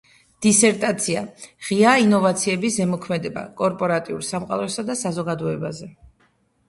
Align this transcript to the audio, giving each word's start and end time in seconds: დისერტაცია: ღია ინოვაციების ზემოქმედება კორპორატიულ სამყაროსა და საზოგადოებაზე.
დისერტაცია: 0.43 1.21
ღია 1.67 1.91
ინოვაციების 2.05 2.79
ზემოქმედება 2.79 3.45
კორპორატიულ 3.63 4.25
სამყაროსა 4.33 4.87
და 4.89 4.97
საზოგადოებაზე. 5.07 5.91